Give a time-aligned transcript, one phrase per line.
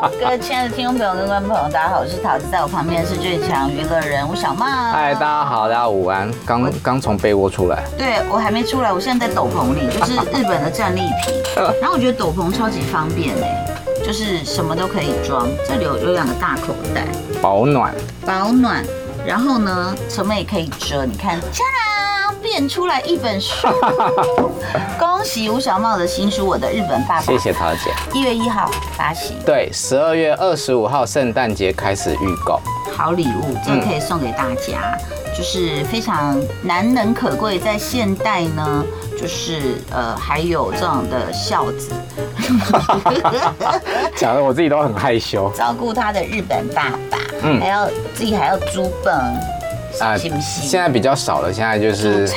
[0.18, 4.90] 各位亲爱的听众朋友跟观众朋友，大家好，我是桃子，在我旁边是最强娱乐人吴小曼。
[4.92, 6.30] 嗨，大家好，大家午安。
[6.46, 11.34] 刚刚从被窝出来，对我还没出来，我现在在斗篷里，就是日本的战利品。
[11.82, 13.66] 然后我觉得斗篷超级方便哎，
[14.02, 17.06] 就是什么都可以装，这里有有两个大口袋，
[17.42, 17.94] 保暖，
[18.24, 18.82] 保暖。
[19.26, 21.62] 然后呢，什么也可以遮，你看，加
[22.42, 23.68] 变出来一本书，
[24.98, 27.22] 恭喜吴小茂的新书《我的日本爸爸》。
[27.24, 27.92] 谢谢桃姐。
[28.12, 32.60] 一月一号发行，对，十二月二十五号圣诞节开始预购。
[32.96, 38.84] 好礼物，这个可以送给大家，嗯、就是非常难能可贵，在现代呢，
[39.18, 41.92] 就是呃还有这样的孝子，
[44.16, 45.50] 讲的我自己都很害羞。
[45.56, 49.14] 照顾他的日本爸爸，嗯，还要自己还要租本。
[49.98, 52.28] 啊，现在比较少了，现在就是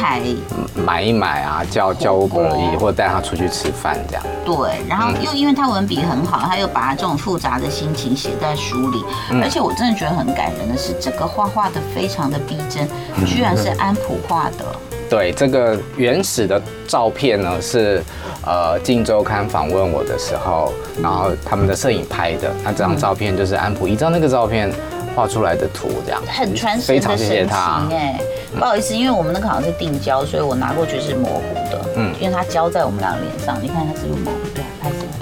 [0.75, 4.23] 买一买啊，叫叫 Uber 而已，或者带他出去吃饭这样。
[4.43, 9.03] 对，然后又因为他文笔很好，他又把他这种复杂的心情写在书里，
[9.41, 12.87] 而且我真的觉得很感人的是，这个画画的非常的逼真，
[13.25, 14.65] 居然是安普画的。
[15.09, 18.03] 对，这个原始的照片呢是
[18.43, 24.73] 呃《镜周刊》访问我的时候，然后他们的摄影拍的，那这张照片就是安普依照那个照片。
[25.15, 27.57] 画出来的图这样很传神的神情
[27.91, 28.19] 哎，
[28.57, 31.85] 不好意思，因为我们那个好像是定焦，所以我拿过去是模糊的。
[31.95, 34.37] 嗯，因为它焦在我们两个脸上，你看它是不是模糊？
[34.53, 34.63] 对，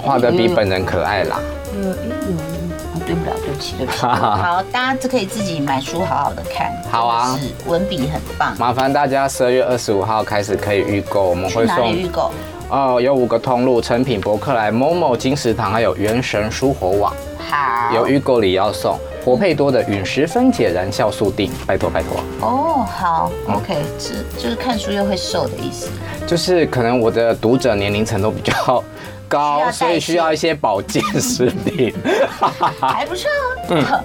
[0.02, 1.38] 画的比本人可爱啦。
[1.74, 3.98] 嗯，啊，对不了，对不起，对不起。
[3.98, 6.72] 好，大家就可以自己买书，好好的看。
[6.90, 8.54] 好啊，是文笔很棒。
[8.58, 11.92] 麻烦大家十二月二十五号开始可以预购，我们会送。
[11.92, 12.30] 预购？
[12.68, 17.14] 哦，有五个通路：成品、博客来、momo、金石堂，还有元神书火网。
[17.38, 18.98] 好，有预购礼要送。
[19.24, 22.20] 活配多的陨石分解燃酵素锭，拜托拜托。
[22.40, 25.88] 哦，好，OK，这就是看书又会瘦的意思。
[26.26, 28.82] 就是可能我的读者年龄层都比较
[29.28, 31.94] 高，所以需要一些保健食品。
[32.80, 33.28] 还不错。
[33.68, 33.84] 嗯。
[33.84, 34.02] 好，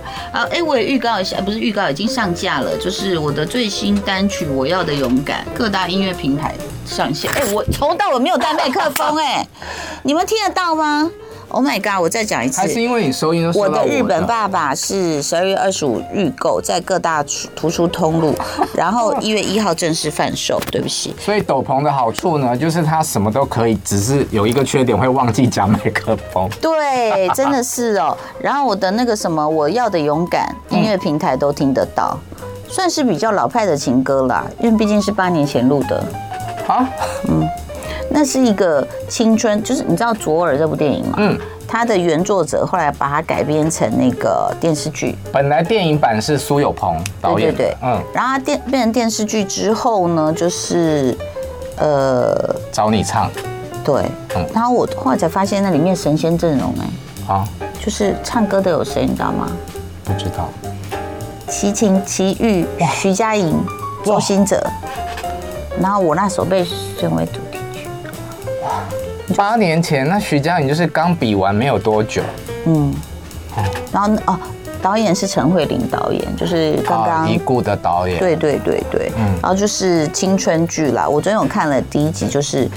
[0.51, 6.53] 哎，我也预告一下，不是预告，已经上架了，就是我的最新单曲《我要的勇敢》，各大音乐平台
[6.85, 7.31] 上线。
[7.33, 9.45] 哎，我从到我没有带麦克风，哎，
[10.03, 11.09] 你们听得到吗
[11.49, 12.01] ？Oh my god！
[12.01, 13.51] 我再讲一次，还是因为你收音的。
[13.57, 17.23] 我的日本爸爸是十二月二十五预购，在各大
[17.55, 18.35] 图书通路，
[18.75, 20.59] 然后一月一号正式贩售。
[20.71, 21.15] 对不起。
[21.19, 26.49] 所以斗篷的好处呢，就是它什么都可以，只是有一个缺点会忘记讲麦克风。
[26.59, 28.17] 对，真的是哦。
[28.39, 32.17] 然后我的那个什么，我要的勇敢，音乐平台都听得到，
[32.67, 36.03] 算是比较老派的情歌啦，因为毕竟是八年前录的。
[36.65, 36.85] 好，
[37.29, 37.47] 嗯。
[38.09, 41.15] 那是一个青春，就是你知道《左耳》这部电影吗？
[41.17, 41.37] 嗯，
[41.67, 45.15] 它的原作者后来把它改编成那个电视剧。
[45.31, 48.01] 本来电影版是苏有朋导演，对对对，嗯。
[48.13, 51.15] 然后它电变成电视剧之后呢，就是
[51.77, 53.29] 呃找你唱，
[53.83, 54.03] 对，
[54.35, 54.45] 嗯。
[54.53, 57.47] 然后我后来才发现那里面神仙阵容哎，啊，
[57.79, 59.47] 就是唱歌的有谁你知道吗？
[60.03, 60.49] 不知道。
[61.49, 63.57] 齐秦、齐豫、徐佳莹、
[64.03, 64.61] 周兴哲，
[65.79, 67.39] 然后我那时候被选为主。
[69.35, 72.21] 八年前，那徐佳莹就是刚比完没有多久，
[72.65, 72.93] 嗯，
[73.91, 74.39] 然后哦，
[74.81, 81.07] 导演是陈慧琳导演，就是刚刚已故的导演，对对对对，嗯，然后就是青春剧啦。
[81.07, 82.69] 我昨天有看了第一集，就是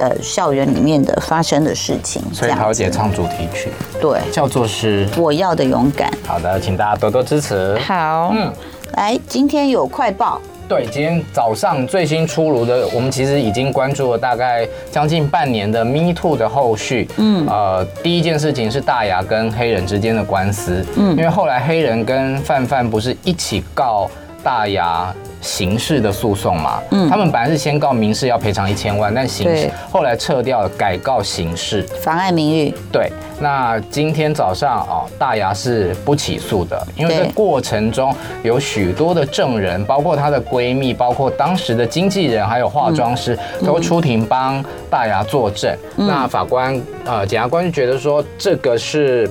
[0.00, 6.10] 呃校园里面的发生的事情，所以陶姐唱主题曲，对，叫做是我要的勇敢。
[6.26, 7.78] 好的，请大家多多支持。
[7.80, 8.50] 好，嗯，
[8.94, 10.40] 来，今天有快报。
[10.70, 17.08] 对，今天早上最新出炉的，我们其实已经关注了大概将近半年的 Me Too 的后续。
[17.16, 20.86] 嗯，呃，第一件事情是大牙跟黑人之间的官司。
[20.96, 24.08] 嗯，因为后来黑人跟范范不是一起告
[24.42, 25.14] 大牙。
[25.42, 32.74] 刑事的诉讼嘛，嗯，他们本来是先告民事要赔偿一千万，但刑事后来撤掉了，改告刑事，妨碍名誉。
[32.92, 45.74] 对，那今天早上哦，大牙是不起诉的，因为这过程中有许多的证人，包括她的闺蜜，包括当时的经纪人，还有化妆师，都出庭帮大牙作证。
[45.96, 49.26] 那法官呃，检察官就觉得说，这个是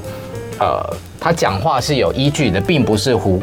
[0.60, 0.84] 呃，
[1.20, 3.40] 他讲话是有依据的，并不是胡。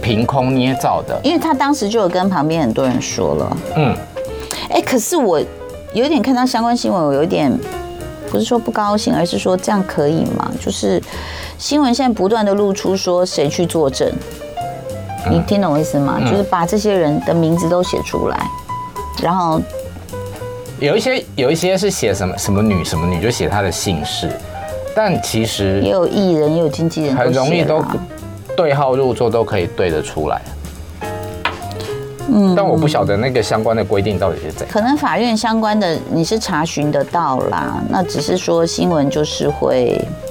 [0.00, 3.96] 凭空捏造的，因为他当时就有跟旁边很多人说了，嗯，
[4.70, 5.40] 哎，可是我
[5.92, 7.52] 有点看到相关新闻，我有点
[8.30, 10.50] 不是说不高兴，而是说这样可以吗？
[10.60, 11.02] 就是
[11.58, 14.10] 新闻现在不断的露出说谁去作证，
[15.30, 16.20] 你听懂我意思吗？
[16.20, 18.38] 就是把这些人的名字都写出来，
[19.22, 19.60] 然后
[20.78, 24.30] 有一些有一些是写什么什么女什么女，就写她的姓氏，
[24.94, 27.82] 但其实也有艺人也有经纪人，很容易都。
[28.58, 30.42] 对号入座都可以对得出来，
[32.28, 34.68] 嗯，但我不晓得那个相关的规定到底是怎样。
[34.68, 40.27] 可能法院相关的你是查询得到啦，那只是说新闻就是会，嗯，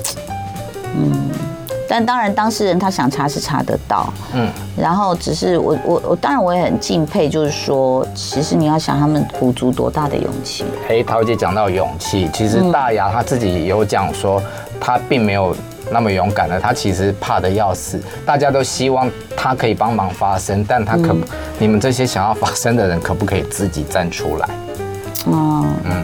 [1.87, 10.65] 但当然当事人他想查是查得到，嗯，然后只是我我我当然我也很敬佩，就是说其实你要想他们鼓足多大的勇气。
[10.89, 14.41] 哎，桃姐讲到勇气，其实大牙他自己有讲说
[14.79, 15.55] 他并没有
[15.89, 21.21] 那么勇敢的，他其实怕的要死，大家都希望他可以帮忙发声，但他可、嗯、
[21.57, 24.49] 你们这些想要发声的人可不可以自己站出来？
[25.25, 26.03] 哦，嗯。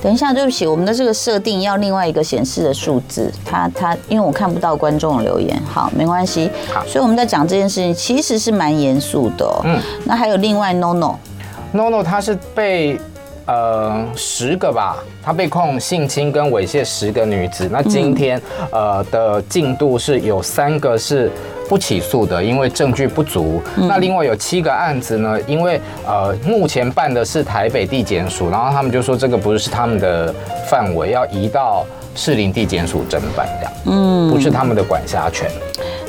[0.00, 6.50] 等一下，对不起，我们的这个设定要另外一个显示的数字，它它，因为我看不到观众的留言，好，没关系。
[6.72, 9.60] 好，所以我们在讲这件事情，其实是蛮严肃的。
[9.64, 12.98] 嗯，那还有另外 NONO，NONO 他是被
[13.46, 17.68] 呃十个吧，他被控性侵跟猥亵十个女子。
[17.70, 18.40] 那今天
[18.70, 21.30] 呃的进度是有三个是。
[21.68, 23.62] 不起诉的，因为证据不足。
[23.76, 30.34] 那另外有七个案子呢，因为呃目前办的是台北地检署，然后他们就说这个不是他们的
[30.68, 31.84] 范围，要移到
[32.14, 35.50] 士林地检署侦办这样，嗯，不是他们的管辖权。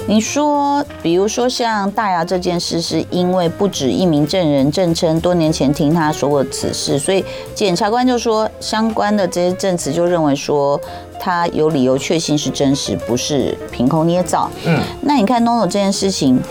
[0.10, 7.24] 你说，比如说像大牙这件事，是因为不止一名证人证称多年前听他说过此事，所以
[7.54, 10.82] 检察官就说相关的这些证词就认为说
[11.20, 14.50] 他有理由确信是真实，不是凭空捏造。
[14.66, 16.42] 嗯，那你看 NONO 这件事情，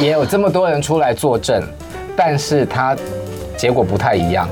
[0.00, 1.62] 也有这么多人出来作证，
[2.16, 2.96] 但是他
[3.54, 4.48] 结果不太一样。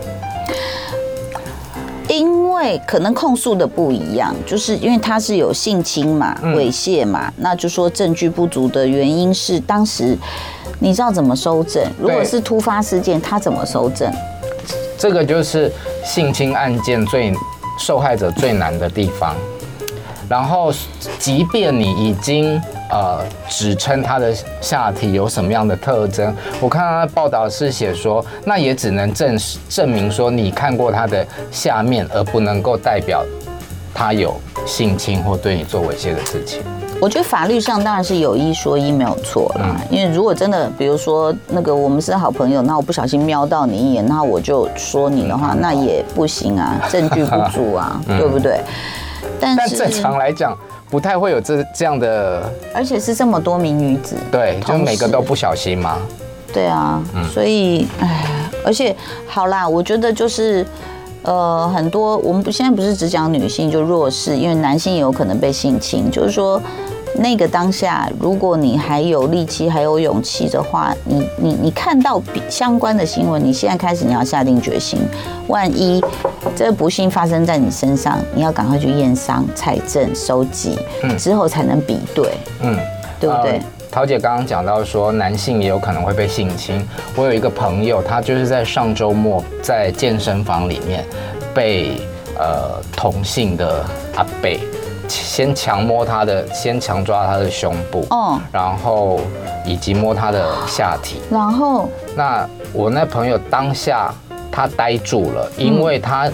[2.19, 10.17] 因为可能控诉的不一样，就是因为他是有性侵嘛、猥亵嘛，那就说证据不足的原因是当时
[10.79, 11.83] 你知道怎么收证？
[11.99, 14.13] 如果是突发事件，他怎么收证？
[14.97, 15.71] 这个就是
[16.05, 17.33] 性侵案件最
[17.79, 19.35] 受害者最难的地方。
[20.29, 20.73] 然后，
[21.19, 22.61] 即便你已经。
[22.91, 26.35] 呃，指称他的下体有什么样的特征？
[26.61, 33.25] 我看他的报道是写说，那也只能证实证明说你看过他的下面，而不能够代表
[33.95, 34.37] 他有
[34.67, 36.63] 性侵或对你做猥亵的事情。
[37.01, 48.61] 我觉得法律上当然是有一说一没有错啦，因为如果真的，比如说那个我们是好朋友，那我不小心瞄到你一眼，那我就说你的话，那也不行啊，证据不足啊，对不对？
[49.41, 50.57] 但是但正常来讲。
[50.94, 55.99] 不太会有这这样的，而且是这么多名女子，对，就每个都不小心嘛。
[56.52, 58.25] 对啊，嗯、所以哎，
[58.64, 58.94] 而且
[59.26, 60.64] 好啦，我觉得就是
[61.23, 66.62] 呃，很多我们不现在不是只讲女性就弱势，因为男性也有可能被性侵，就是说。
[67.17, 74.99] 那个当下，如果你还有力气、还有勇气的话，你你你看到相关的新闻，你现在开始你要下定决心，
[75.47, 76.03] 万一
[76.57, 80.79] 这个不幸发生在你身上，你要赶快去验伤、采证、收集，
[81.17, 82.33] 之后才能比对，
[82.63, 82.77] 嗯，
[83.21, 83.53] 对不对？
[83.53, 86.85] 呃，桃姐刚刚讲到说，男性也有可能会被性侵。
[87.15, 91.05] 我有一个朋友，他就是在上周末在健身房里面
[91.55, 92.01] 被
[92.37, 93.85] 呃同性的
[94.17, 94.51] 阿伯。
[95.09, 99.21] 先强摸他的，先强抓他的胸部，哦，然后
[99.65, 104.12] 以及摸他的下体，然后，那我那朋友当下
[104.51, 106.31] 他呆住了，因为他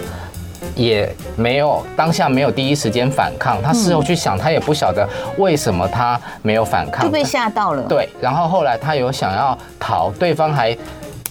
[0.75, 5.09] 也没有当下没有第一时间反抗，他事后去想，他也不晓得
[5.39, 7.83] 为什么他没有反抗，就被吓到了。
[7.85, 10.77] 对，然后后来他有想要逃，对方还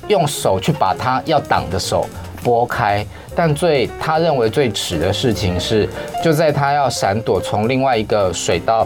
[0.07, 2.05] 用手去把他要挡的手
[2.43, 3.05] 拨开。
[3.39, 5.87] 但最他认为最耻的事情是，
[6.21, 8.85] 就在他要闪躲从另外一个水道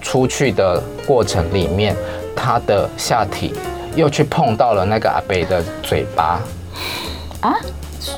[0.00, 1.96] 出去的过程里面，
[2.36, 3.52] 他的下体
[3.96, 6.40] 又去碰到了那个阿北的嘴巴。
[7.40, 7.56] 啊？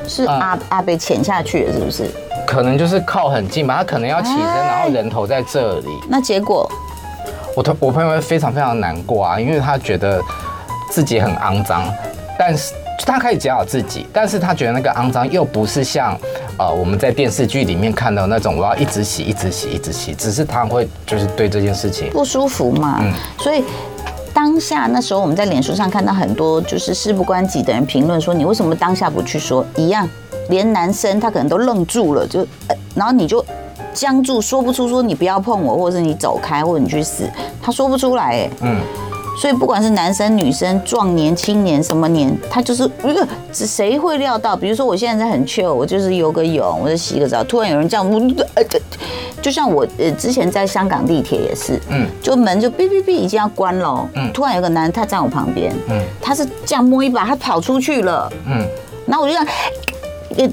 [0.06, 2.04] 是阿、嗯、阿北潜下去了，是不是？
[2.46, 5.88] 可能就是靠很近吧，他可能要起身，然后人头在这里。
[6.06, 6.70] 那结果，
[7.56, 10.20] 我同我朋友会非常非常难过啊，因为他觉得
[10.90, 11.82] 自己很肮脏，
[12.38, 12.74] 但是。
[13.04, 16.16] 他可以检讨自己，但是他觉得那个肮脏又不是像，
[16.58, 22.98] 呃，我们在电视剧里面看到那种我要一直洗、一直洗、一直洗，只是他会就是对这件事情不舒服嘛。
[23.02, 23.64] 嗯，所以
[24.32, 29.64] 当下那时候我们在脸书上看到很多就是事不关己的人评论说，你为什么当下不去说？
[29.76, 30.08] 一样，
[30.48, 33.44] 连男生他可能都愣住了，就，呃，然后你就
[33.92, 37.28] 僵住，说不出说你不要碰我，或者是你走开，或者你去死，
[37.60, 38.80] 他说不出来，哎，嗯。
[39.36, 44.54] 所以不管是男生女生、壮年、青年什么年，他就是，一个谁会料到？
[44.54, 48.06] 比如说我现在在很 chill，我就是游个泳，我就洗个澡，突然有人这样，
[48.54, 48.64] 呃，
[49.40, 58.66] 就像我呃之前在香港地铁也是，嗯，就门就哔哔哔已经要关了，嗯，突然有个男的他站我旁边，嗯，他是这样摸一把，他跑出去了，嗯，
[59.06, 59.46] 然后我就这样。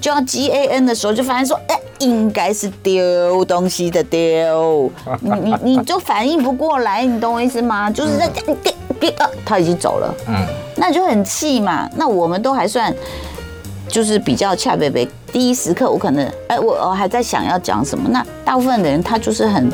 [0.01, 4.91] 就要 G A N 的时候，就发现说，哎、欸，应该是丢东西的丢，
[5.21, 7.89] 你你你就反应不过来，你懂我意思吗？
[7.89, 10.35] 就是在这样，啊，他已经走了，嗯，
[10.75, 11.89] 那就很气嘛。
[11.95, 12.93] 那我们都还算，
[13.87, 15.07] 就是比较恰贝贝。
[15.31, 18.09] 第一时刻我可能，哎、欸，我我还在想要讲什么。
[18.09, 19.71] 那大部分的人他就是很。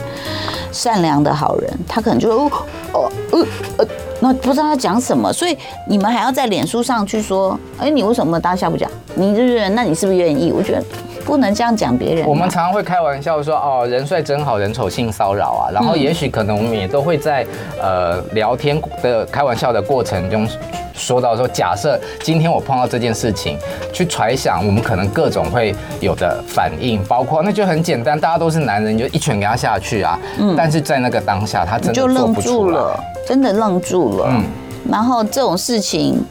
[0.71, 2.51] 善良的好人，他可能就哦
[2.91, 3.39] 哦呃
[3.77, 3.87] 呃，
[4.19, 8.91] 那不知道他讲什么，所以你们还要在脸书上去说，哎，你为什么当下不讲？
[9.15, 10.51] 你就是，那你是不是愿意？
[10.51, 10.83] 我觉得。
[11.25, 12.25] 不能这样讲别人。
[12.27, 15.71] 我们常常会开玩笑说，哦，人帅真好人丑性骚扰啊。
[15.73, 17.45] 然后也许可能我们也都会在
[17.81, 20.47] 呃聊天的开玩笑的过程中
[20.93, 23.57] 说到说，假设今天我碰到这件事情，
[23.91, 30.19] 去揣想我们可能各种会有的反应，包括那就很简单，大家都是男人，你就一拳给他下去啊。
[30.39, 30.53] 嗯。
[30.55, 34.27] 但是在那个当下，他真的就愣住了，真的愣住了。
[34.29, 34.43] 嗯。
[34.91, 36.23] 然后这种事情，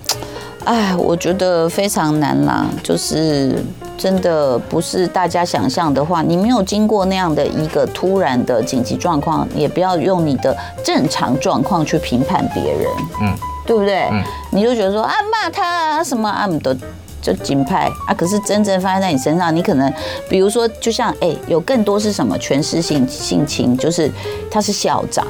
[0.64, 3.58] 哎，我觉得非常难啦，就是。
[3.96, 12.86] 真的不是大家想象的话，你没有经过那样的一个突然的紧急状况，也不要用你的正常状况去评判别人，
[13.22, 13.34] 嗯，
[13.64, 14.08] 对不对？
[14.10, 16.74] 嗯，你就觉得说啊骂他啊什么啊都
[17.22, 19.90] 就紧派啊，可是真正发生在你身上，你可能
[20.28, 24.10] 比如说就像哎、欸，有更多是什么权势性性情，就是
[24.50, 25.26] 他是校长，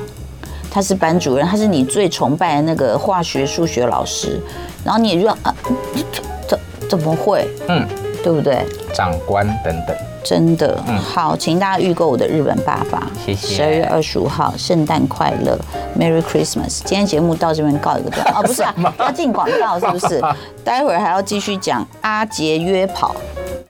[0.70, 4.40] 他是班主任，他是你最崇拜的那个化学数学老师，
[4.82, 5.54] 然后你也就啊
[6.48, 7.86] 怎怎么会嗯。
[8.24, 8.64] 对不对？
[8.94, 13.06] 长官等等，真的、嗯、好，请大家预购我的日本爸爸。
[13.22, 13.54] 谢谢。
[13.54, 15.58] 十二月二十五号，圣诞快乐
[15.98, 16.80] ，Merry Christmas。
[16.84, 18.24] 今天节目到这边告一个段。
[18.34, 20.22] 哦，不是啊，要进广告是不是？
[20.64, 23.14] 待会儿还要继续讲阿杰约跑。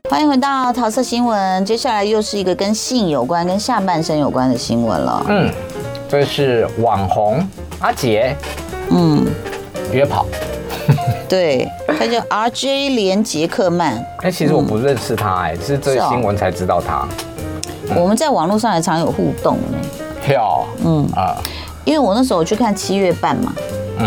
[0.09, 5.27] 欢迎回到桃色新闻，接下来又是一个跟性有关、跟下半身有关的新闻了。
[5.29, 5.51] 嗯，
[6.09, 7.45] 这是网红
[7.81, 8.37] 阿杰，
[8.91, 9.27] 嗯，
[9.93, 10.25] 约跑。
[11.29, 13.95] 对，他叫 RJ 连杰克曼。
[14.23, 17.07] 哎，其实我不认识他，哎，是这新闻才知道他。
[17.95, 19.79] 我们在网络上也常有互动呢。
[20.23, 21.37] 跳，嗯啊，
[21.85, 23.53] 因为我那时候去看七月半嘛，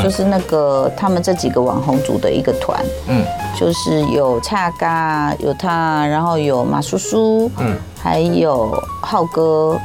[0.02, 3.24] 就是那个他们这几个网红组的一个团，嗯，
[3.56, 9.80] 就是有恰嘎，有他，然后有马叔叔，嗯，还有浩哥，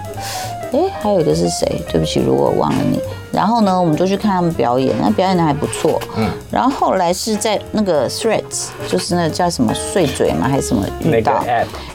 [0.73, 1.83] 哎，还有一个是谁？
[1.91, 2.99] 对不起，如果我忘了你。
[3.33, 6.01] 然后呢，我们就去看他们表演，那表演的还不错。
[6.17, 6.29] 嗯。
[6.51, 10.49] 然后后来是在那个 Threads，就是那个叫什么碎嘴嘛？
[10.49, 11.43] 还是什么遇到？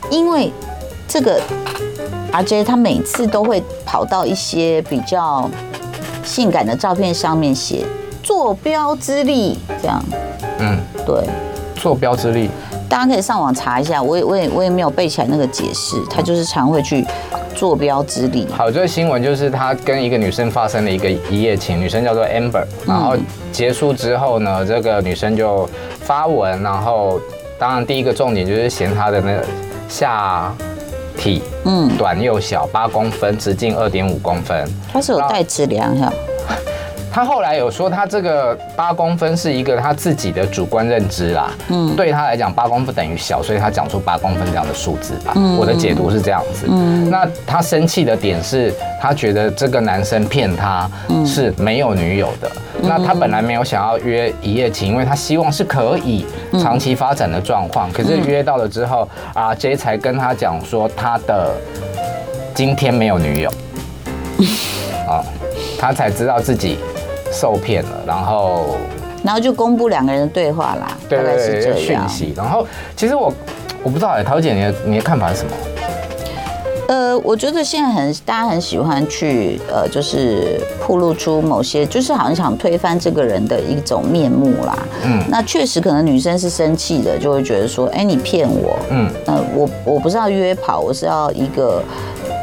[0.09, 0.51] 因为
[1.07, 1.39] 这个
[2.31, 5.49] RJ 他每次都会跑到一些比较
[6.23, 7.85] 性感的照片上面写
[8.23, 10.03] “坐标之力”这样。
[10.59, 11.23] 嗯，对。
[11.75, 12.49] 坐标之力，
[12.89, 14.01] 大家可以上网查一下。
[14.01, 17.05] 我也我也我也没有背起来那个解释，他就是常会去。
[17.57, 18.47] 坐标之力。
[18.51, 23.15] 好，这个新闻就是他跟一个女生发生了一个一夜情，女生叫做 Amber，然后
[23.51, 25.67] 结束之后呢，这个女生就
[26.01, 27.19] 发文，然后
[27.57, 29.43] 当然第一个重点就是嫌他的那个
[29.89, 30.53] 下
[31.17, 36.13] 体嗯短又小，八公分，直径二点五公分，它是有带质量哈。
[37.17, 41.49] 他后来有说，他这个八公分是一个他自己的主观认知啦。
[41.69, 45.33] 嗯，对他来讲，八公分等于小，所以他讲出八公分这样的数字吧。
[45.35, 46.67] 嗯，我的解读是这样子。
[46.69, 48.71] 嗯，那他生气的点是，
[49.01, 50.87] 他觉得这个男生骗他
[51.25, 52.51] 是没有女友的。
[52.83, 56.23] 那他本来没有想要约一夜情，因为他希望是可以
[56.61, 57.91] 长期发展的状况。
[57.91, 61.51] 可是约到了之后啊 J 才跟他讲说，他的
[62.53, 63.49] 今天没有女友。
[65.09, 65.25] 啊，
[65.79, 66.77] 他才知道自己。
[67.31, 68.75] 受骗了，然后，
[69.23, 72.33] 然后就公布两个人的对话啦，对对对，是讯息。
[72.35, 72.65] 然后，
[72.95, 73.31] 其实我
[73.83, 75.51] 我不知道哎，桃姐，你的你的看法是什么？
[76.87, 84.79] 呃，我觉得现在很大家很喜欢去呃，就是曝露出某些，就是好像想推翻这个人的一种面目啦。
[85.03, 88.79] 嗯，那确实可能女生是生气的，就会觉得说，哎，你骗我。
[88.89, 91.83] 嗯，呃，我我不是要约跑，我是要一个。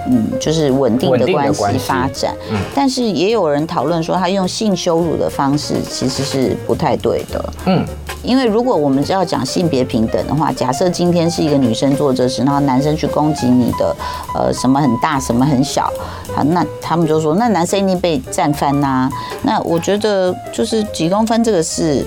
[0.07, 2.35] 嗯，就是稳定的关系发展。
[2.51, 7.53] 嗯，但是也有人讨论说，他用性羞辱的方式其实是不太对的。
[7.67, 7.85] 嗯，
[8.23, 13.97] 因为如果我们要讲性别平等的话，假设今天是一个女生做这事，然后男生去攻击你的，
[14.35, 15.91] 呃，什么很大，什么很小，
[16.35, 19.11] 好，那他们就说，那男生一定被战翻呐。
[19.43, 22.05] 那我觉得就是几公分这个事，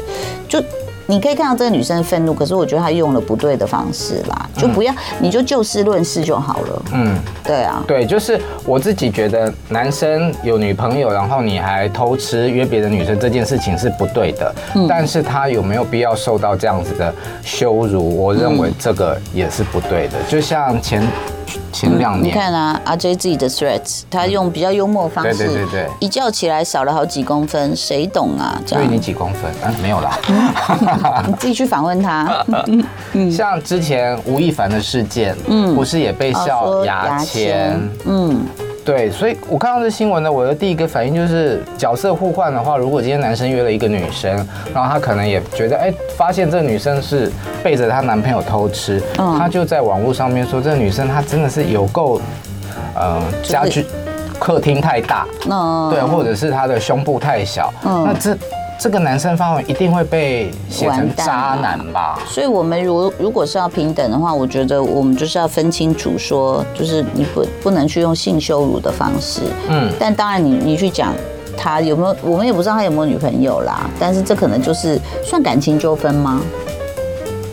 [0.48, 0.62] 就。
[1.10, 6.82] 你可以看到这个女生愤怒，可是我觉得她用了不对的方式啦，就不要，你就就事论事就好了。
[6.94, 14.54] 嗯，对啊，对，就是我自己觉得，男生有女朋友，然后你还偷吃约别的女生这件事情是不对的。
[14.76, 18.18] 嗯，但是他有没有必要受到这样子的羞辱？
[18.18, 20.18] 我认为这个也是不对的。
[20.28, 21.02] 就像前。
[21.72, 28.60] 前两年，你看啊阿 j 自己的 threats，他用比较幽默的方式，对对对对，一觉起来少了好几公分，谁懂啊？
[28.66, 29.52] 所以你几公分？
[29.64, 30.18] 啊，没有啦，
[31.28, 32.46] 你自己去访问他。
[33.32, 37.80] 像之前吴亦凡的事件，嗯，不是也被笑牙签？
[38.06, 38.42] 嗯。
[38.88, 44.34] 对，所以我看到这新闻呢，我的第一个反应就是角色互换的话，如果今天男生约了一个女生，
[44.74, 47.30] 然后他可能也觉得，哎，发现这个女生是
[47.62, 52.22] 背着她男朋友偷吃，他就在网络上面说，这个女生她真的是有够，
[52.96, 53.86] 呃，家具。
[54.40, 58.38] 客厅太大，嗯，对，或者是她的胸部太小，嗯那这
[58.80, 62.20] 这个男生发文一定会被写成渣男吧？
[62.28, 71.14] 所以，我们如如果是要平等的话，我觉得我们就是要分清楚，说就是你不不能去用性羞辱的方式，嗯，但当然你你去讲
[71.58, 76.42] 他有没有，我们也不知道他有没有女朋友啦，但是这可能就是算感情纠纷吗？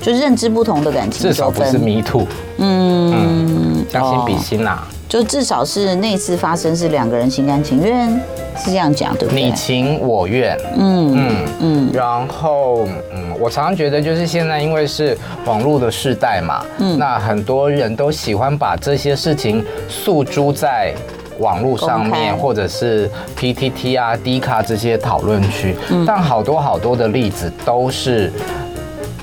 [0.03, 2.27] 就认知不同的感情纠纷，至少不是 too，
[2.59, 4.87] 嗯，嗯，将心比心啦。
[5.15, 8.11] 就至少是那次发生是两个人心甘情愿，
[8.57, 9.45] 是这样讲对不对？
[9.45, 11.91] 你情我愿，嗯嗯嗯。
[11.93, 20.93] 然后嗯，我常常觉得就是现在因为是网络的时代嘛，嗯，那很多人都喜欢把这些事情诉诸在
[21.39, 28.33] 网络上面，或者是 PTT 啊、D 卡这些讨论区，但好多好多的例子都是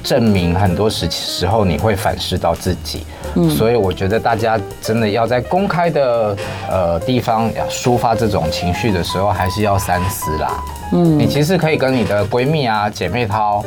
[0.02, 3.06] 证明很多时时候你会反思到自己。
[3.36, 6.36] 嗯，所以我觉得大家真的要在公开的
[6.70, 10.64] 呃地方抒发这种情绪的时候，还是要三思啦。
[10.94, 13.64] 嗯，你其实可以跟你的闺蜜啊、姐妹淘，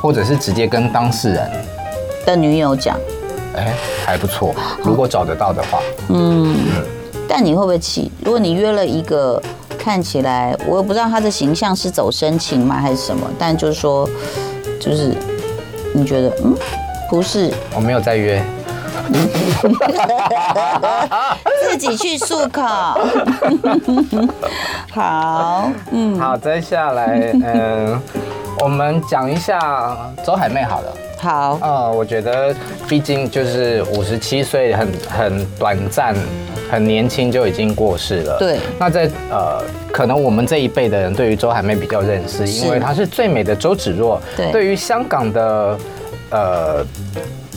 [0.00, 1.50] 或者是直接跟当事人
[2.24, 2.96] 的女友讲，
[3.56, 3.74] 哎，
[4.06, 4.54] 还不错。
[4.84, 6.56] 如果找得到的话，嗯，
[7.26, 8.12] 但你会不会气？
[8.24, 9.42] 如果你约了一个
[9.76, 14.08] 看起来我也不知道他的形象是走深情吗还是什么，但就是说，
[14.78, 15.12] 就是
[15.92, 16.54] 你觉得嗯，
[17.10, 18.40] 不是，我没有在约。
[21.62, 22.62] 自己去漱口。
[24.92, 28.00] 好，嗯，好，接下来，嗯，
[28.60, 30.92] 我们讲一下周海媚好了。
[31.18, 32.54] 好，呃，我觉得
[32.88, 36.14] 毕竟就是五十七岁，很很短暂，
[36.70, 38.36] 很年轻就已经过世了。
[38.38, 38.58] 对。
[38.78, 44.20] 那在呃，可能我们这一辈的人对于周海媚比较认识，因为她是最美的周芷若。
[44.36, 44.50] 对。
[44.50, 45.78] 对于香港的
[46.30, 46.84] 呃。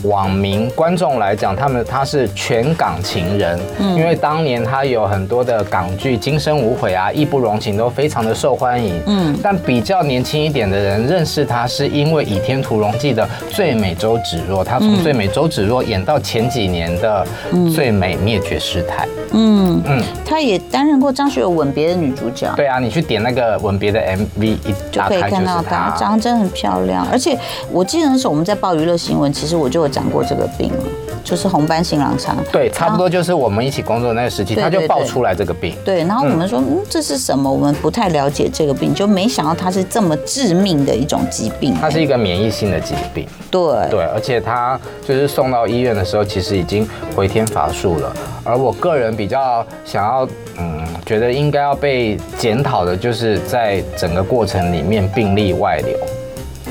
[0.03, 17.25] 网民观众来讲，他们他是全港情人，嗯，因为当年他有很多的港剧《今生无悔》啊，《义不容情》都非常的受欢迎，嗯，但比较年轻一点的人认识他，是因为《倚天屠龙记》的最美周芷若，他从最美周芷若演到前几年的
[17.73, 27.37] 最美灭绝师太，嗯嗯，他也担任过张学友吻别的女主角，对啊，你去点那个吻别的 MV 一打开就可以看到她，长得真的很漂亮，而且
[27.71, 29.95] 我记得那时候我们在报娱乐新闻，其实我就有。
[29.95, 30.83] 讲过这个病了，
[31.23, 32.35] 就是红斑性狼疮。
[32.51, 35.73] 对，差不多就是我们一起工作的那个时期，他就爆出来这个病。
[35.85, 37.49] 对，然后我们说，嗯，这是什么？
[37.49, 41.73] 我们不太了解这个病，就没想到它是这么致命的一种疾病。
[41.79, 43.25] 它是一个免疫性的疾病。
[43.49, 48.13] 对对，而且他就是送到医院的时候，其实已经回天乏术了。
[48.43, 55.97] 而我个人比较想要，嗯，觉得应该要被检讨的，就是在整个过程里面病例外流，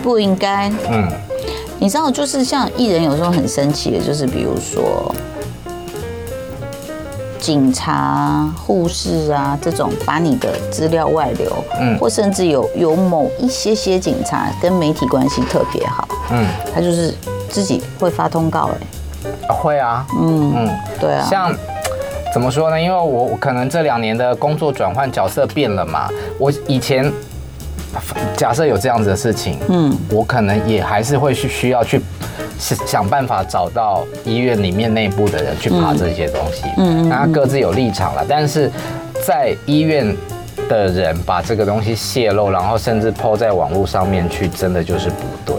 [0.02, 0.70] 不应该。
[0.90, 1.08] 嗯。
[1.78, 5.14] 你知道，就是像艺人有时候很生气的，就是比如说
[7.38, 17.12] 警察、护士啊这种把你的资料外流，嗯，或甚至有有某一些些警察跟媒体关系特别好，嗯，他就是
[17.50, 18.70] 自己会发通告，
[19.20, 21.54] 哎，会啊，嗯嗯，对啊，像
[22.32, 22.80] 怎么说呢？
[22.80, 26.08] 因为我可能这两年的工作转换角色变了嘛，
[26.38, 27.12] 我以前。
[28.36, 32.00] 假设有这样子的事情，嗯，我可能也还是会去需要去
[32.58, 38.70] 想办法找到医院里面内部的人去爬这些东西，嗯，那他各自有立场了，但是
[39.26, 40.14] 在医院
[40.68, 45.56] 的人把这个东西泄露，然后甚至 po 在网络上面去，真的就是不对。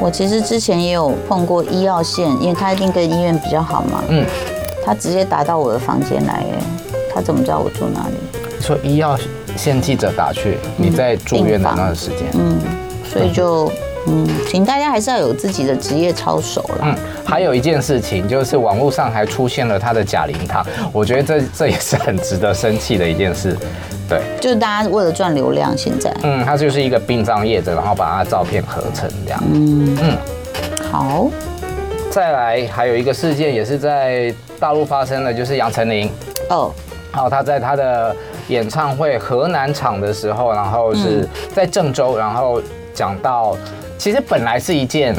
[0.00, 4.26] 我其实之前也有碰过医药线，因为他一定跟医院比较好嘛，嗯，
[4.84, 6.58] 他直接打到我的房间来，哎，
[7.14, 8.14] 他怎么知道我住哪里？
[8.58, 9.18] 你说医药
[9.56, 12.60] 线记者打去，你在住院的那段时间，嗯，
[13.04, 13.70] 所以就
[14.06, 16.78] 嗯，请大家还是要有自己的职业操守了。
[16.82, 23.56] 嗯，还有一件事情就是网络上还出现了他的假灵堂，我觉得这这也是很值得生气的一件事。
[24.08, 26.14] 对，就是大家为了赚流量，现在。
[26.22, 29.42] 嗯，他就是一个殡葬业者，然后把他的照片合成这样。
[29.52, 29.98] 嗯。
[30.00, 30.16] 嗯，
[30.90, 31.28] 好，
[32.08, 36.08] 再来还有一个事件也是在大陆发生的，就是杨丞琳。
[36.48, 36.72] 哦，
[37.12, 38.14] 然后他在他的。
[38.48, 42.60] 演唱会河南场的时候，然后是在郑州，然后
[42.94, 43.56] 讲到，
[43.98, 45.14] 其实本来是一件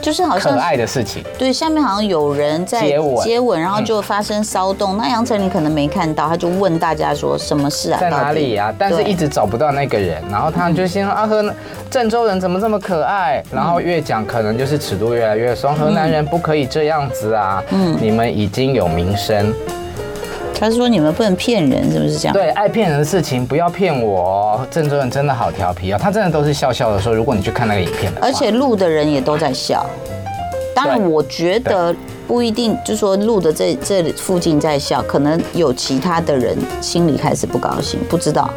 [0.00, 4.98] 就是好像可爱的事情，对，下面好像有人在接吻，接吻，然后就发生骚动。
[4.98, 7.98] 那杨丞琳可能没看到，他就问大家说什么事啊？
[7.98, 8.72] 在哪里啊？
[8.78, 11.54] 但是一直找不到那个人，然后他就先说啊，河南
[11.90, 13.42] 郑州人怎么这么可爱？
[13.50, 19.54] 然后越讲可能就是尺度越来越松，河南人不可以这样子啊，嗯，你们已经有名声。
[20.58, 22.32] 他是说你们不能骗人，是不是这样？
[22.32, 24.66] 对，爱骗人的事情不要骗我。
[24.70, 27.12] 郑州人真的好调皮啊，他真的都是笑笑的说。
[27.12, 29.84] 如果你去看那个影片的，而且录的人也都在笑。
[30.74, 31.94] 当然，我觉得
[32.26, 38.48] 不一定就说录的这这附近在笑，可能有其他的人心里开始不高兴，不知道。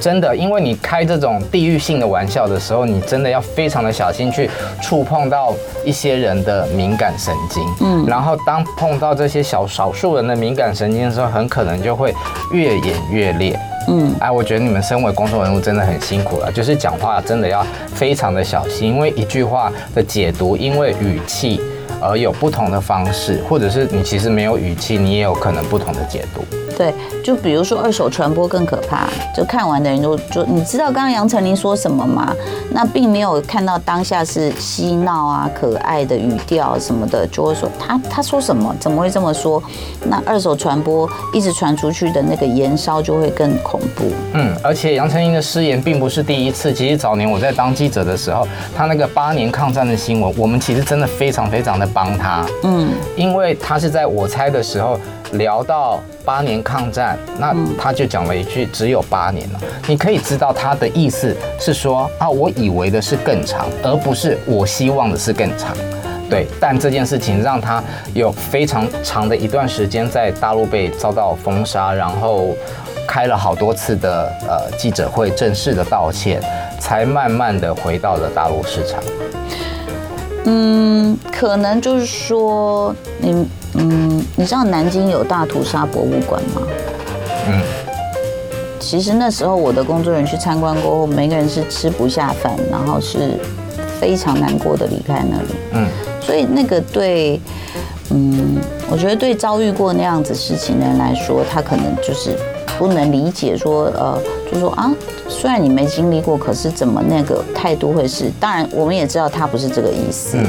[0.00, 4.48] 真的，因为你开这种地域性的玩笑的时候，你真的要非常的小心去
[4.80, 5.54] 触碰到
[5.84, 7.62] 一些人的敏感神经。
[7.80, 12.14] 嗯，然后当碰到这些小少数人的敏感神经的时候，很可能就会
[12.52, 13.58] 越演越烈。
[13.88, 21.60] 嗯，哎，我觉得你们身为公众人物真的很辛苦了，就是讲话真的要非常的小心，因为一句话的解读，因为语气
[22.06, 26.44] 而有不同的方式，或者是你其实没有语气，你也有可能不同的解读。
[26.76, 26.92] 对，
[27.24, 32.34] 就比如说二手传播更可怕，就看完的人就就你知道刚刚杨丞琳说什么吗？
[32.70, 38.76] 那并没有看到当下是嬉闹啊、可爱的语调什么的，就会说他他说什么？
[38.78, 39.62] 怎么会这么说？
[40.04, 44.12] 那二手传播一直传出去的那个延烧就会更恐怖。
[44.34, 52.44] 嗯，而且杨丞琳的失言并不是第一次，其实早年我在当记者的时候，他那个八年抗战的新闻，我们其实真的非常非常的帮他。
[52.64, 55.00] 嗯，因为他是在我猜的时候。
[55.32, 59.60] 聊到八年抗战，那他就讲了一句“只有八年了”。
[59.88, 65.76] 你可以知道他的意思是说啊，我以为的是更长，而不是我希望的是更长。
[66.30, 67.82] 对，但这件事情让他
[68.14, 72.54] 有非常长的一段时间在大陆被遭到封杀，然后
[73.06, 76.40] 开了好多次的呃记者会，正式的道歉，
[76.78, 79.02] 才慢慢的回到了大陆市场。
[80.46, 83.46] 嗯，可能就是说你。
[83.78, 86.62] 嗯，你知道南京有大屠杀博物馆吗？
[87.46, 87.60] 嗯，
[88.80, 93.38] 其实那时候我的工作人员去参观过后，每个人是吃不下饭，然后是
[94.00, 95.48] 非常难过的离开那里。
[95.72, 95.86] 嗯，
[96.22, 97.38] 所以那个对，
[98.08, 98.56] 嗯，
[98.90, 102.34] 我觉得对遭遇过那样子事情的人来说，他可能就是
[102.78, 104.18] 不能理解说，呃，
[104.52, 104.92] 就说啊，
[105.28, 108.30] 虽然你没经历过，可是怎么那个态度会是？
[108.38, 110.36] 当然，我们也知道他不是这个意思。
[110.36, 110.46] 嗯，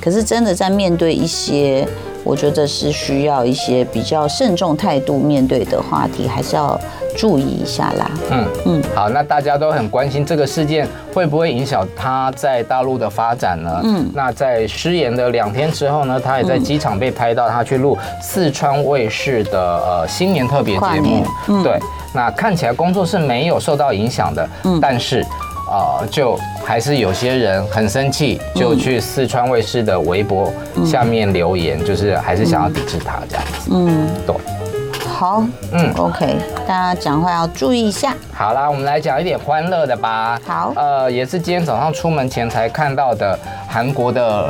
[0.00, 1.86] 可是真的在面对一些。
[2.24, 6.78] 我觉得是需要一些比较慎重态度面对的话题，还是要
[7.18, 8.10] 注意一下啦。
[8.30, 13.80] 嗯嗯，好，那大家都很关心这个事件会不会影响他在大陆的发展呢？
[13.82, 21.26] 嗯，那在失言的两天之后呢，他也在机场被拍到他去录四川卫视的呃新年特别节目。
[21.48, 21.76] 嗯，对，
[22.14, 24.48] 那看起来工作是没有受到影响的。
[24.62, 25.24] 嗯，但是。
[25.70, 30.50] 啊、呃，就还是有些人很生气，就去四川卫视的微博
[30.82, 33.70] 下面留言，嗯、就是还是想要抵制他这样子。
[33.70, 34.34] 嗯，对。
[35.18, 38.14] 好，嗯，OK，大家讲话要注意一下。
[38.32, 40.40] 好啦，我们来讲一点欢乐的吧。
[40.46, 44.48] 好，呃，也是今天早上出门前才看到的韩国的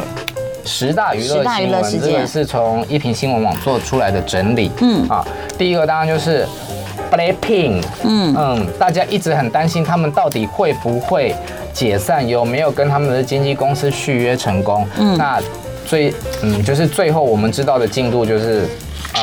[0.67, 4.71] 十大娱乐新闻，这个是从一平新闻网做出来的整理。
[4.83, 5.27] 嗯，啊，
[5.57, 6.47] 第一个当然就是。
[7.11, 11.35] Blackpink，嗯嗯，大家一直很担心他们到底会不会
[11.73, 14.87] 解散，有没有跟他们的经纪公司续约成功？
[14.99, 15.41] 嗯，那
[15.87, 18.69] 最嗯就是最后我们知道的进度就是，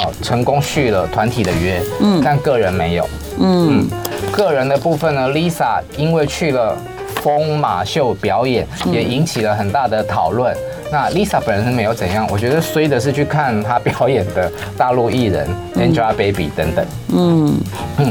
[0.04, 3.08] 哦，成功续了团体的约，嗯，但个人没有，
[3.40, 6.76] 嗯，嗯，个人的部分呢，Lisa 因为去了
[7.22, 10.56] 疯马秀表演，也引起了很大的讨论。
[10.92, 16.86] 那 Lisa 本人是没有怎样，我觉得衰的是去看她表演的大陆艺人 Angelababy 等等。
[17.14, 17.60] 嗯
[17.98, 18.08] 嗯，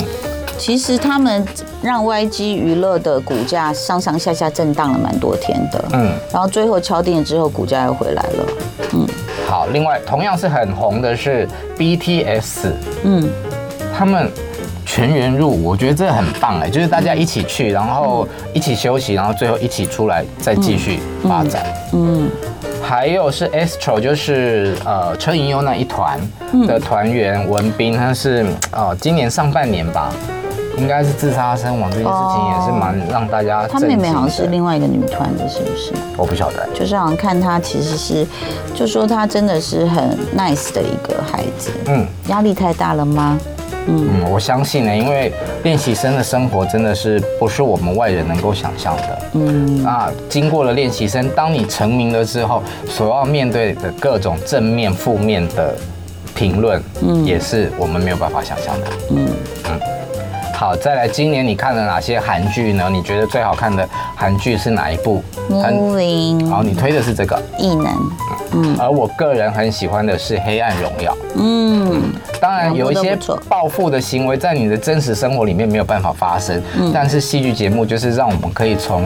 [0.58, 1.46] 其实他们
[1.80, 5.84] 让 YG 娱乐的股价上上下下震荡了蛮多天的。
[5.92, 8.46] 嗯，然后最后敲定了之后，股价又回来了。
[8.94, 9.06] 嗯，
[9.46, 12.72] 好，另外同样是很红的是 BTS。
[13.04, 13.28] 嗯，
[13.96, 14.30] 他们
[14.84, 21.64] 全员入伍，我觉得这很棒哎，就是大家一起去，然后一起休息，然后最后一起出来再继续发展。
[21.92, 22.24] 嗯。
[22.24, 22.30] 嗯
[22.82, 26.20] 还有是 Astro，就是呃车银优那一团
[26.66, 30.12] 的团员文斌，他是呃今年上半年吧，
[30.76, 33.66] 应该是自杀身亡，这件事情也是蛮让大家。
[33.66, 35.92] 他妹妹好像是另外一个女团的，是不是？
[36.16, 38.26] 我不晓得，就是好像看她其实是，
[38.74, 41.70] 就说她真的是很 nice 的一个孩子。
[41.86, 43.38] 嗯，压力太大了吗？
[43.86, 45.30] 嗯，我相信呢，因为
[45.62, 49.18] 练习生的生活真的是不是我们外人能够想象的。
[49.34, 55.74] 嗯，那，经过了练习生，当你成名了之后，所要面对的各种正面、负面的
[56.34, 58.86] 评论，嗯，也是我们没有办法想象的。
[59.10, 59.28] 嗯
[59.68, 59.80] 嗯，
[60.54, 62.88] 好，再来，今年你看了哪些韩剧呢？
[62.90, 66.48] 你觉得最好看的韩剧是哪一部？Moving。
[66.48, 67.42] 好，你推的是这个。
[67.58, 67.86] 异能。
[68.52, 71.12] 嗯，而我个人很喜欢的是《黑暗荣耀》。
[71.34, 79.02] 嗯，当然有一些暴富的行为在你的真实生活里面没有办法发生，嗯，但是戏剧节目就是让我们可以从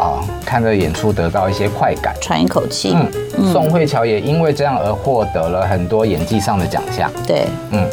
[0.00, 2.96] 啊看着演出得到一些快感，喘一口气。
[3.36, 7.10] 嗯，宋慧乔也因为这样而获得了很多演技上的奖项。
[7.26, 7.84] 对，嗯，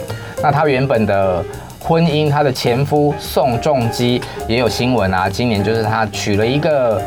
[0.44, 1.44] 那她原本的
[1.80, 7.02] 婚姻，她的前夫宋仲基也有新闻啊，今年就是他娶了一个。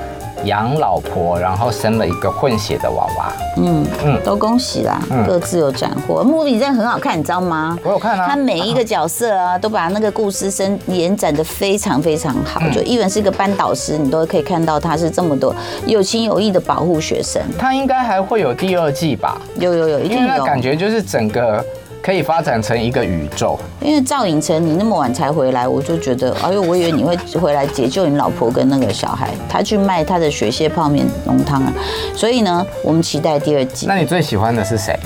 [0.45, 3.33] 养老婆，然后生了一个混血的娃娃。
[3.59, 6.25] 嗯嗯，都恭喜啦，嗯、各自有斩获。
[6.25, 7.79] movie 真的很好看，你知道吗？
[7.85, 8.27] 我有看啊。
[8.27, 12.61] 他每一个角色啊，都把那个故事生延展的非常非常好。
[12.61, 15.55] 嗯、就一文是一个班导师，你都可以看到他是这么多
[15.87, 17.41] 有情有义的保护学生。
[17.57, 19.41] 他应该还会有第二季吧？
[19.61, 20.45] 有有有，一定有。
[20.45, 21.65] 感觉就是整个。
[22.03, 31.73] 可以发展成一个宇宙，因为赵寅成你那么晚才回来，我就觉得，哎呦，我以为你会回来解救你老婆跟那个小孩，他去卖他的雪蟹泡面浓汤啊，
[32.17, 33.87] 所以呢，我们期待第二季。
[33.87, 34.99] 那你最喜欢的是谁？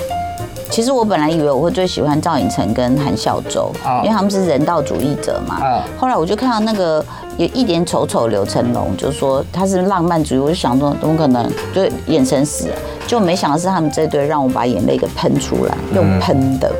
[0.77, 3.71] 其实我本来以为我会最喜欢赵寅成跟韩孝周，
[4.03, 5.59] 因为他们是人道主义者嘛。
[5.97, 7.03] 后来我就看到那个
[7.35, 12.75] 有一点丑丑刘成龙，就说他是浪漫主义，我就想说怎么可能，就眼神死了。
[13.07, 16.71] 就没想到是他们这对让我把眼泪给喷出来，用喷的，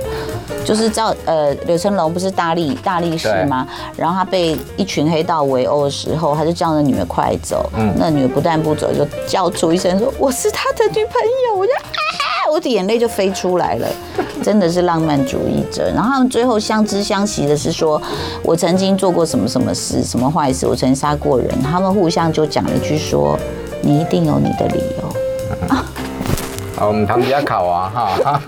[0.64, 3.68] 就是赵呃刘成龙不是大力大力士吗？
[3.96, 11.14] 然后他被一群黑道围殴的时候，他就叫那女的快走，那女的不但不走，就叫出一声说我是他的女朋
[11.50, 12.07] 友，我就啊，
[12.50, 13.88] 我的眼泪就飞出来了，
[14.42, 15.92] 真的是浪漫主义者。
[15.94, 18.02] 然后他们最后相知相惜的是说，
[18.44, 23.38] 我曾经做过什么什么事，什么坏事，我曾经杀过人，他们互相就讲了一句说，
[23.82, 25.27] 你一定有你的理由啊。
[26.80, 28.42] 我们唐吉亚卡娃哈，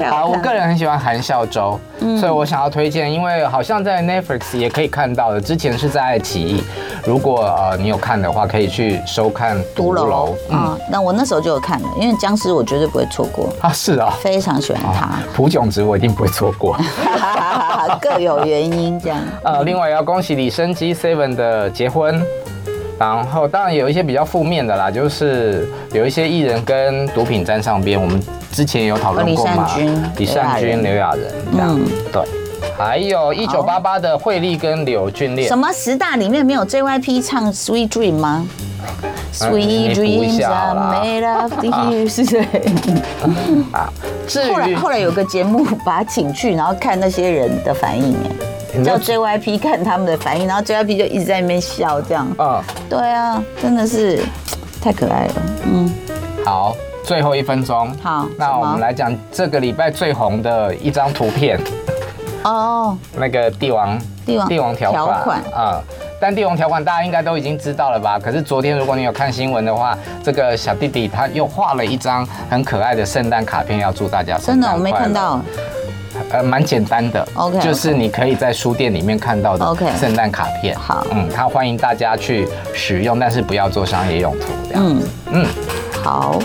[0.10, 6.62] 好，我个人很喜欢韩孝周，嗯、所以我想要推荐，因为好像在 Netflix 也可以看到的，之前是在爱奇艺，
[7.06, 10.76] 如果呃你有看的话，可以去收看《独楼》啊。
[10.90, 15.08] 那我那时候就有看了，因为僵尸我绝对不会错过 啊，是啊，非常喜欢他。
[15.34, 16.76] 朴炯植我一定不会错过，
[18.00, 19.18] 各有原因这样。
[19.42, 22.22] 呃，另外也要恭喜李昇基 Seven 的结婚。
[22.98, 28.20] 然后当然有一些比较负面的啦，就是有一些艺人跟毒品沾上边，我们
[28.52, 29.68] 之前有讨论过嘛。
[30.16, 32.22] 李善均、刘亚仁这样，嗯、对。
[32.78, 35.46] 还有一九八八的惠利跟柳俊烈。
[35.46, 38.46] 什么十大里面没有 JYP 唱 Sweet Dream 吗
[39.32, 42.46] ？Sweet Dreams are made of these，是谁？
[44.48, 48.51] 后来后来有个节目把他请去，然后看那些人的反应，哎。
[48.84, 52.26] 叫 JYP 看他们的反应，然后 JYP 就一直在那边笑，这样。
[52.38, 54.22] 啊，对啊，真的是
[54.80, 55.34] 太可爱了。
[55.64, 55.92] 嗯，
[56.44, 57.94] 好，最后一分钟。
[58.02, 61.60] 好，那我们来讲这个礼拜最红的一张图片。
[62.44, 65.80] 哦，那个帝王帝王帝王条款啊，
[66.20, 68.18] 但帝王条款大家应该都已经知道了吧？
[68.18, 74.36] 可是昨天如果你有看新闻的话，这个小弟弟他又画了一张很可爱的圣诞卡片，要祝大家。
[74.38, 75.40] 真的，我没看到。
[76.32, 80.74] 呃，蛮简单的，OK，就是你可以在书店里面看到的圣诞卡片。
[80.78, 84.46] 好，嗯，他欢迎大家去使用，但是不要做商业用途。
[84.68, 85.46] 这样，嗯嗯，
[86.02, 86.38] 好。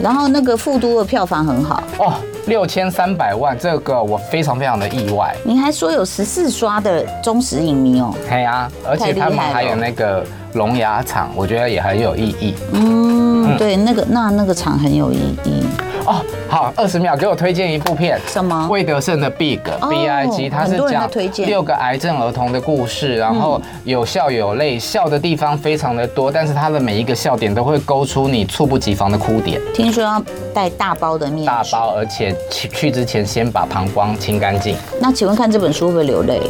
[0.00, 2.14] 然后那个富都的票房很好哦，
[2.46, 5.32] 六千三百万，这个我非常非常的意外。
[5.44, 8.12] 你还说有十四刷的忠实影迷哦？
[8.28, 12.54] 对啊，而且他们还有那个龙牙厂，我觉得也很有意义。
[12.72, 15.62] 嗯，对，那个那那个厂很有意义。
[16.04, 18.20] 哦，好，二十秒，给我推荐一部片。
[18.26, 18.68] 什么？
[18.70, 21.08] 魏德胜的 Big B I G，它是讲
[21.46, 29.60] 六个癌症儿童的故事，然后有笑有泪，笑的地方非常的多，但是它的每一个笑点都会勾出你猝不及防的哭点。
[29.72, 34.76] 听说要带大包的面，大包，而且去去之前先把膀胱清干净。
[35.00, 36.40] 那请问看这本书会不会流泪？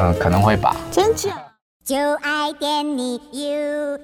[0.00, 0.74] 嗯，可能会吧。
[0.90, 1.30] 真假？
[1.84, 3.98] 就爱点你 U。